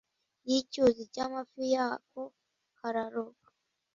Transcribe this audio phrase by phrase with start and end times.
[0.49, 2.21] y’ icyuzi cy’ amafi yako
[2.77, 3.45] kararoba